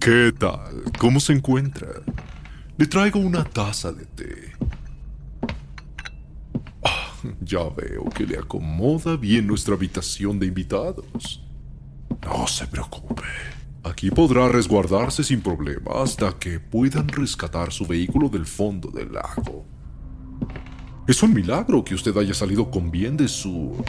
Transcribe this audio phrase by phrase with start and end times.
[0.00, 0.84] ¿Qué tal?
[0.96, 1.88] ¿Cómo se encuentra?
[2.76, 4.52] Le traigo una taza de té.
[6.84, 11.42] Ah, ya veo que le acomoda bien nuestra habitación de invitados.
[12.24, 13.24] No se preocupe.
[13.82, 19.66] Aquí podrá resguardarse sin problema hasta que puedan rescatar su vehículo del fondo del lago.
[21.08, 23.84] Es un milagro que usted haya salido con bien de su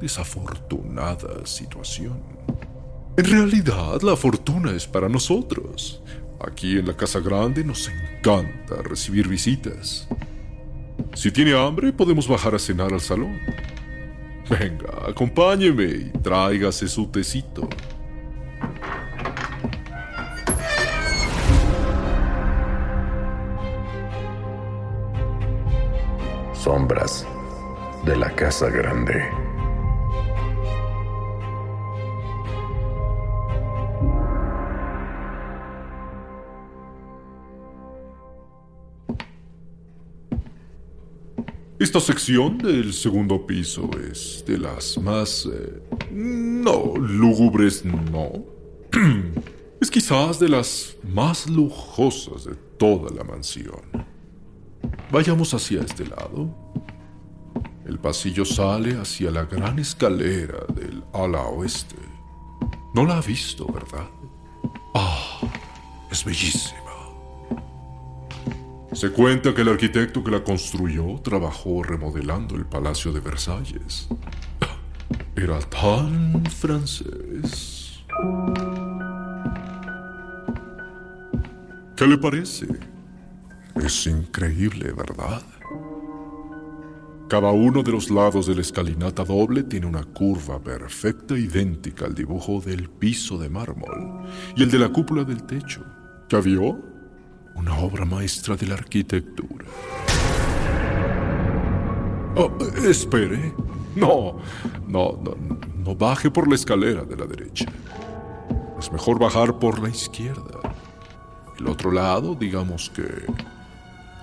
[0.00, 2.20] desafortunada situación.
[3.14, 6.02] En realidad, la fortuna es para nosotros.
[6.40, 10.08] Aquí en la Casa Grande nos encanta recibir visitas.
[11.14, 13.38] Si tiene hambre, podemos bajar a cenar al salón.
[14.48, 17.68] Venga, acompáñeme y tráigase su tecito.
[26.54, 27.26] Sombras
[28.06, 29.41] de la Casa Grande.
[41.82, 45.48] Esta sección del segundo piso es de las más...
[45.52, 48.30] eh, no, lúgubres no.
[49.80, 53.82] es quizás de las más lujosas de toda la mansión.
[55.10, 56.54] Vayamos hacia este lado.
[57.84, 61.96] El pasillo sale hacia la gran escalera del ala oeste.
[62.94, 64.08] No la ha visto, ¿verdad?
[64.94, 65.40] Ah,
[66.12, 66.81] es bellísima.
[68.92, 74.06] Se cuenta que el arquitecto que la construyó trabajó remodelando el Palacio de Versalles.
[75.36, 78.04] Era tan francés.
[81.96, 82.66] ¿Qué le parece?
[83.76, 85.42] Es increíble, ¿verdad?
[87.28, 92.14] Cada uno de los lados de la escalinata doble tiene una curva perfecta idéntica al
[92.14, 95.82] dibujo del piso de mármol y el de la cúpula del techo.
[96.28, 96.40] ¿Ya?
[97.54, 99.64] Una obra maestra de la arquitectura.
[102.36, 102.50] Oh,
[102.86, 103.54] espere.
[103.94, 104.38] No,
[104.88, 105.36] no, no,
[105.84, 107.66] no baje por la escalera de la derecha.
[108.78, 110.60] Es mejor bajar por la izquierda.
[111.58, 113.26] El otro lado, digamos que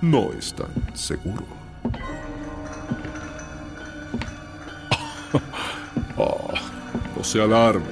[0.02, 1.46] no es tan seguro.
[6.18, 6.54] Ah,
[7.16, 7.86] no se alarme.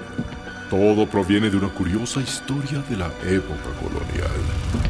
[0.70, 4.87] Todo proviene de una curiosa historia de la época colonial.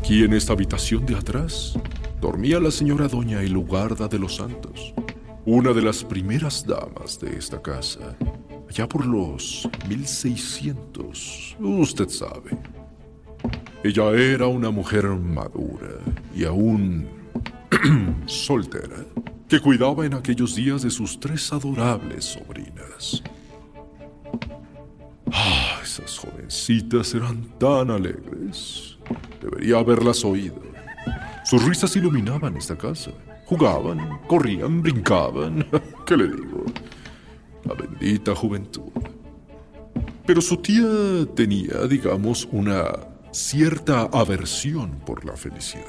[0.00, 1.78] Aquí en esta habitación de atrás
[2.22, 4.94] dormía la señora doña Elugarda de los Santos,
[5.44, 8.16] una de las primeras damas de esta casa,
[8.66, 12.56] allá por los 1600, usted sabe.
[13.84, 15.98] Ella era una mujer madura
[16.34, 17.06] y aún
[18.24, 19.04] soltera,
[19.48, 23.22] que cuidaba en aquellos días de sus tres adorables sobrinas.
[26.04, 28.96] Esas jovencitas eran tan alegres.
[29.40, 30.62] Debería haberlas oído.
[31.44, 33.10] Sus risas iluminaban esta casa.
[33.46, 35.66] Jugaban, corrían, brincaban.
[36.06, 36.64] ¿Qué le digo?
[37.64, 38.92] La bendita juventud.
[40.24, 42.84] Pero su tía tenía, digamos, una
[43.32, 45.84] cierta aversión por la felicidad.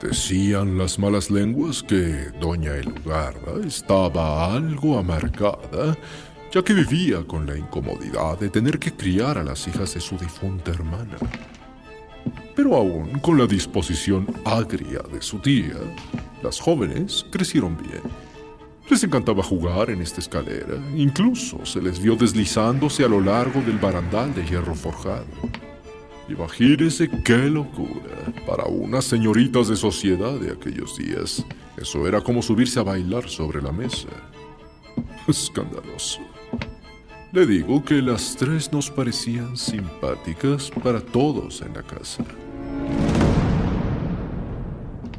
[0.00, 5.94] Decían las malas lenguas que doña Elugarda estaba algo amargada
[6.52, 10.16] ya que vivía con la incomodidad de tener que criar a las hijas de su
[10.16, 11.16] difunta hermana.
[12.56, 15.76] Pero aún con la disposición agria de su tía,
[16.42, 18.02] las jóvenes crecieron bien.
[18.90, 23.78] Les encantaba jugar en esta escalera, incluso se les vio deslizándose a lo largo del
[23.78, 25.26] barandal de hierro forjado.
[26.28, 31.44] Imagínese qué locura para unas señoritas de sociedad de aquellos días.
[31.76, 34.08] Eso era como subirse a bailar sobre la mesa.
[35.28, 36.20] Escandaloso.
[37.32, 42.24] Le digo que las tres nos parecían simpáticas para todos en la casa.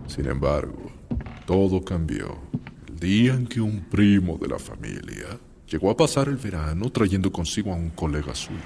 [0.08, 0.92] Sin embargo,
[1.46, 2.38] todo cambió
[2.90, 7.32] el día en que un primo de la familia llegó a pasar el verano trayendo
[7.32, 8.60] consigo a un colega suyo.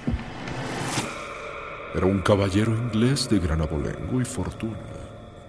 [1.94, 4.76] Era un caballero inglés de gran abolengo y fortuna.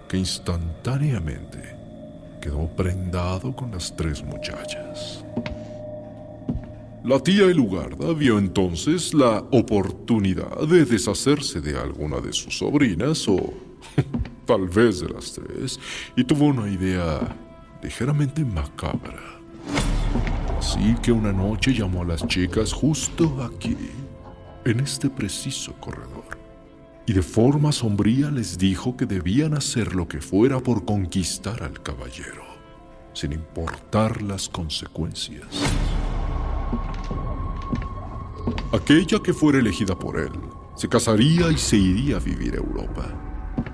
[0.08, 1.76] que instantáneamente
[2.40, 5.22] quedó prendado con las tres muchachas.
[7.08, 13.54] La tía Elugarda vio entonces la oportunidad de deshacerse de alguna de sus sobrinas o
[14.44, 15.80] tal vez de las tres
[16.14, 17.34] y tuvo una idea
[17.82, 19.40] ligeramente macabra.
[20.58, 23.74] Así que una noche llamó a las chicas justo aquí,
[24.66, 26.36] en este preciso corredor,
[27.06, 31.82] y de forma sombría les dijo que debían hacer lo que fuera por conquistar al
[31.82, 32.44] caballero,
[33.14, 35.46] sin importar las consecuencias.
[38.72, 40.32] Aquella que fuera elegida por él
[40.76, 43.06] se casaría y se iría a vivir a Europa,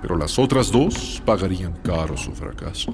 [0.01, 2.93] pero las otras dos pagarían caro su fracaso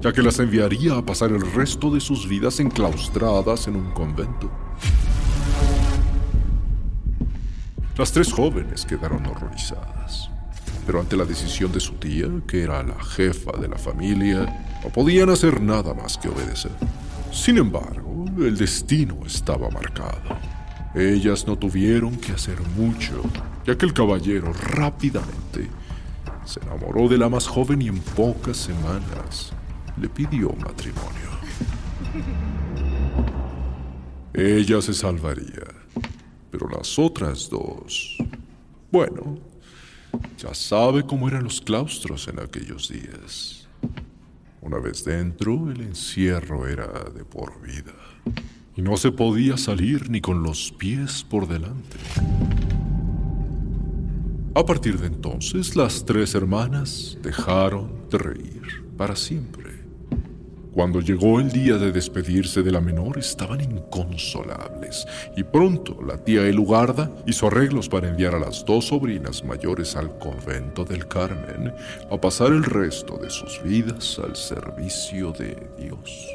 [0.00, 4.50] ya que las enviaría a pasar el resto de sus vidas enclaustradas en un convento.
[7.96, 10.28] Las tres jóvenes quedaron horrorizadas,
[10.84, 14.90] pero ante la decisión de su tía, que era la jefa de la familia, no
[14.90, 16.72] podían hacer nada más que obedecer.
[17.34, 20.38] Sin embargo, el destino estaba marcado.
[20.94, 23.22] Ellas no tuvieron que hacer mucho,
[23.66, 25.68] ya que el caballero rápidamente
[26.44, 29.52] se enamoró de la más joven y en pocas semanas
[30.00, 31.30] le pidió matrimonio.
[34.32, 35.66] Ella se salvaría,
[36.50, 38.16] pero las otras dos...
[38.92, 39.38] Bueno,
[40.38, 43.63] ya sabe cómo eran los claustros en aquellos días.
[44.64, 47.92] Una vez dentro, el encierro era de por vida.
[48.74, 51.98] Y no se podía salir ni con los pies por delante.
[54.54, 59.73] A partir de entonces, las tres hermanas dejaron de reír para siempre.
[60.74, 65.06] Cuando llegó el día de despedirse de la menor estaban inconsolables
[65.36, 70.18] y pronto la tía Elugarda hizo arreglos para enviar a las dos sobrinas mayores al
[70.18, 71.72] convento del Carmen
[72.10, 76.26] a pasar el resto de sus vidas al servicio de Dios.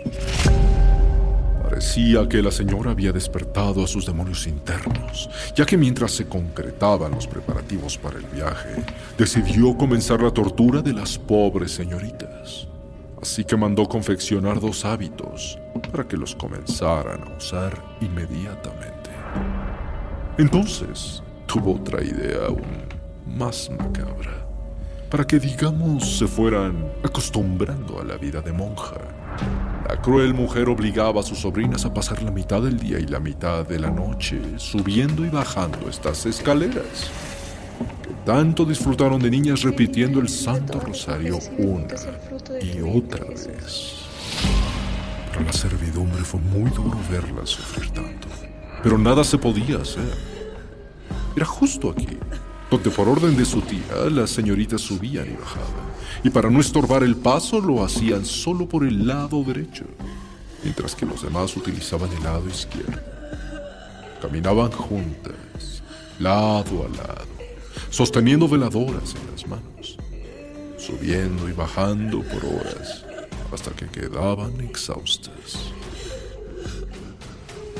[1.61, 7.11] Parecía que la señora había despertado a sus demonios internos, ya que mientras se concretaban
[7.11, 8.85] los preparativos para el viaje,
[9.17, 12.69] decidió comenzar la tortura de las pobres señoritas
[13.21, 15.59] así que mandó confeccionar dos hábitos
[15.91, 19.09] para que los comenzaran a usar inmediatamente.
[20.37, 22.83] Entonces tuvo otra idea aún
[23.25, 24.47] más macabra,
[25.09, 28.97] para que digamos se fueran acostumbrando a la vida de monja.
[29.87, 33.19] La cruel mujer obligaba a sus sobrinas a pasar la mitad del día y la
[33.19, 37.11] mitad de la noche subiendo y bajando estas escaleras
[38.29, 41.95] tanto disfrutaron de niñas repitiendo el Santo Rosario una
[42.61, 43.49] y otra vez.
[45.33, 48.27] Para la servidumbre fue muy duro verlas sufrir tanto,
[48.83, 50.13] pero nada se podía hacer.
[51.35, 52.19] Era justo aquí,
[52.69, 55.89] donde por orden de su tía las señoritas subían y bajaban,
[56.23, 59.85] y para no estorbar el paso lo hacían solo por el lado derecho,
[60.63, 63.01] mientras que los demás utilizaban el lado izquierdo.
[64.21, 65.81] Caminaban juntas,
[66.19, 67.38] lado a lado
[67.89, 69.97] sosteniendo veladoras en las manos,
[70.77, 73.05] subiendo y bajando por horas
[73.51, 75.71] hasta que quedaban exhaustas.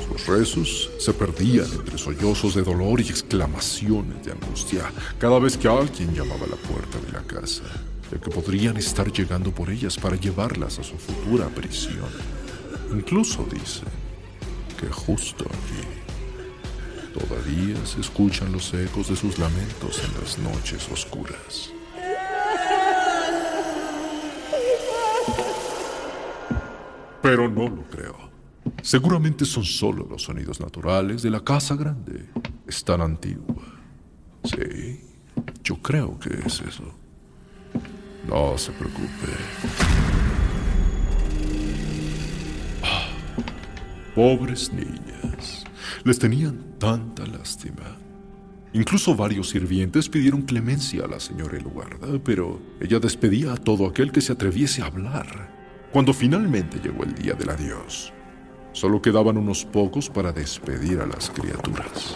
[0.08, 5.68] Sus rezos se perdían entre sollozos de dolor y exclamaciones de angustia cada vez que
[5.68, 7.62] alguien llamaba a la puerta de la casa,
[8.10, 12.10] ya que podrían estar llegando por ellas para llevarlas a su futura prisión.
[12.92, 13.88] Incluso dicen
[14.80, 15.99] que justo aquí
[17.14, 21.72] Todavía se escuchan los ecos de sus lamentos en las noches oscuras.
[27.20, 28.30] Pero no lo creo.
[28.82, 32.26] Seguramente son solo los sonidos naturales de la casa grande.
[32.66, 33.56] Es tan antigua.
[34.44, 35.00] Sí,
[35.64, 36.84] yo creo que es eso.
[38.28, 39.32] No se preocupe.
[42.82, 43.08] Ah,
[44.14, 45.64] pobres niñas.
[46.04, 47.98] Les tenían tanta lástima.
[48.72, 54.10] Incluso varios sirvientes pidieron clemencia a la señora Eluarda, pero ella despedía a todo aquel
[54.10, 55.50] que se atreviese a hablar.
[55.92, 58.12] Cuando finalmente llegó el día del adiós,
[58.72, 62.14] solo quedaban unos pocos para despedir a las criaturas.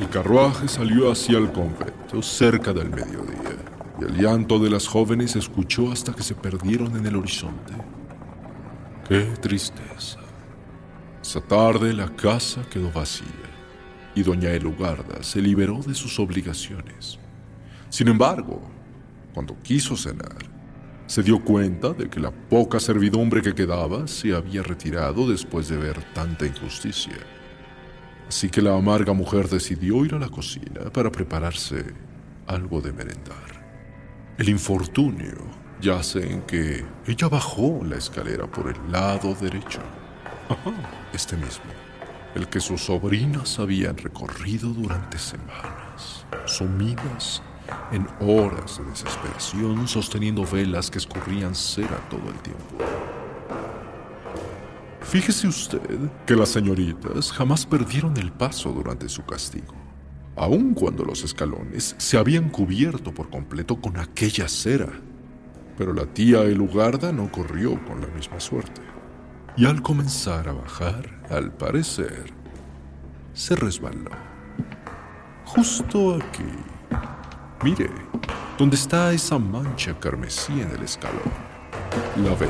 [0.00, 3.37] El carruaje salió hacia el convento cerca del mediodía
[4.00, 7.74] y el llanto de las jóvenes se escuchó hasta que se perdieron en el horizonte.
[9.08, 10.20] ¡Qué tristeza!
[11.22, 13.26] Esa tarde la casa quedó vacía
[14.14, 17.18] y doña Elugarda se liberó de sus obligaciones.
[17.88, 18.60] Sin embargo,
[19.34, 20.36] cuando quiso cenar,
[21.06, 25.76] se dio cuenta de que la poca servidumbre que quedaba se había retirado después de
[25.78, 27.16] ver tanta injusticia.
[28.28, 31.84] Así que la amarga mujer decidió ir a la cocina para prepararse
[32.46, 33.57] algo de merendar.
[34.38, 35.34] El infortunio
[35.80, 39.80] yace en que ella bajó la escalera por el lado derecho.
[41.12, 41.64] este mismo,
[42.36, 47.42] el que sus sobrinas habían recorrido durante semanas, sumidas
[47.90, 52.76] en horas de desesperación, sosteniendo velas que escurrían cera todo el tiempo.
[55.00, 59.87] Fíjese usted que las señoritas jamás perdieron el paso durante su castigo
[60.38, 64.88] aun cuando los escalones se habían cubierto por completo con aquella cera.
[65.76, 68.80] Pero la tía Elugarda no corrió con la misma suerte.
[69.56, 72.32] Y al comenzar a bajar, al parecer,
[73.32, 74.10] se resbaló.
[75.44, 76.44] Justo aquí.
[77.64, 77.90] Mire,
[78.56, 81.32] donde está esa mancha carmesí en el escalón.
[82.16, 82.48] La ve.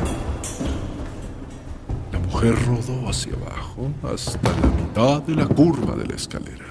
[2.12, 6.67] La mujer rodó hacia abajo hasta la mitad de la curva de la escalera.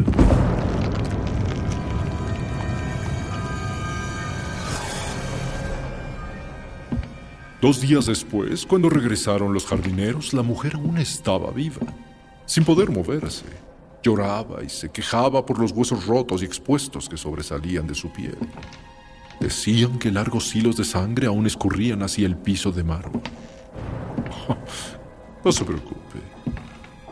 [7.67, 11.85] Dos días después, cuando regresaron los jardineros, la mujer aún estaba viva,
[12.45, 13.43] sin poder moverse.
[14.01, 18.37] Lloraba y se quejaba por los huesos rotos y expuestos que sobresalían de su piel.
[19.41, 23.21] Decían que largos hilos de sangre aún escurrían hacia el piso de mármol.
[25.43, 26.21] No se preocupe,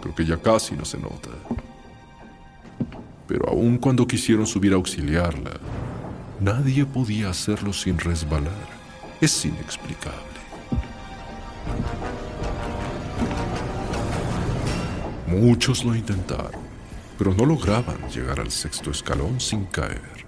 [0.02, 1.32] creo que ya casi no se nota.
[3.28, 5.52] Pero aun cuando quisieron subir a auxiliarla,
[6.40, 8.70] nadie podía hacerlo sin resbalar.
[9.20, 10.35] Es inexplicable.
[15.36, 16.62] Muchos lo intentaron,
[17.18, 20.26] pero no lograban llegar al sexto escalón sin caer.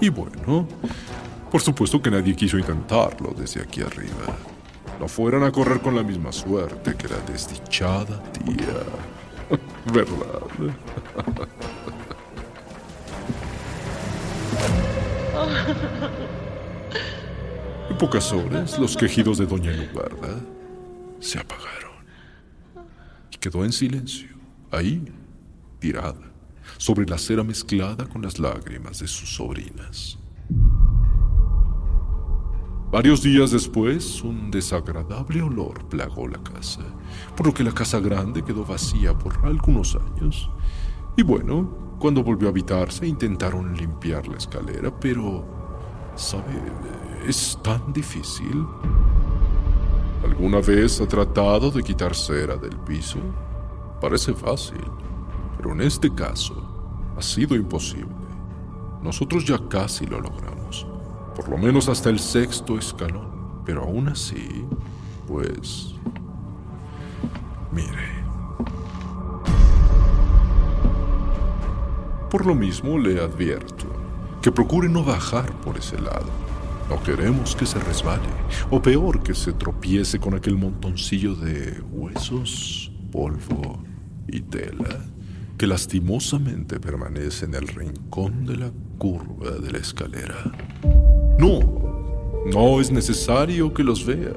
[0.00, 0.68] Y bueno,
[1.50, 4.38] por supuesto que nadie quiso intentarlo desde aquí arriba.
[5.00, 8.84] No fueran a correr con la misma suerte que la desdichada tía.
[9.92, 10.76] ¿Verdad?
[17.90, 20.38] En pocas horas, los quejidos de Doña Lugarda
[21.18, 21.79] se apagaron
[23.40, 24.28] quedó en silencio,
[24.70, 25.02] ahí,
[25.78, 26.30] tirada,
[26.76, 30.18] sobre la cera mezclada con las lágrimas de sus sobrinas.
[32.92, 36.82] Varios días después, un desagradable olor plagó la casa,
[37.36, 40.50] por lo que la casa grande quedó vacía por algunos años.
[41.16, 45.46] Y bueno, cuando volvió a habitarse, intentaron limpiar la escalera, pero,
[46.16, 46.60] ¿sabe?
[47.26, 48.66] Es tan difícil.
[50.22, 53.18] ¿Alguna vez ha tratado de quitar cera del piso?
[54.00, 54.80] Parece fácil,
[55.56, 56.54] pero en este caso
[57.16, 58.08] ha sido imposible.
[59.02, 60.86] Nosotros ya casi lo logramos,
[61.34, 64.66] por lo menos hasta el sexto escalón, pero aún así,
[65.26, 65.94] pues...
[67.72, 68.20] Mire.
[72.30, 73.86] Por lo mismo le advierto
[74.42, 76.49] que procure no bajar por ese lado.
[76.90, 78.28] No queremos que se resbale,
[78.68, 83.82] o peor, que se tropiece con aquel montoncillo de huesos, polvo
[84.26, 85.00] y tela
[85.56, 90.50] que lastimosamente permanece en el rincón de la curva de la escalera.
[91.38, 91.60] No,
[92.46, 94.32] no es necesario que los vea.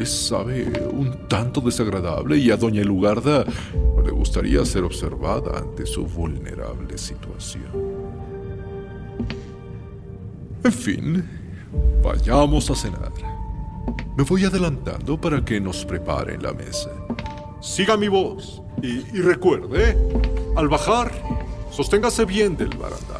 [0.00, 3.44] Es, sabe, un tanto desagradable y a doña Lugarda
[4.04, 7.70] le gustaría ser observada ante su vulnerable situación.
[10.64, 11.39] En fin,
[12.02, 13.12] Vayamos a cenar.
[14.16, 16.90] Me voy adelantando para que nos preparen la mesa.
[17.60, 19.96] Siga mi voz y, recuerde,
[20.56, 21.12] al bajar,
[21.70, 23.19] sosténgase bien del barandal.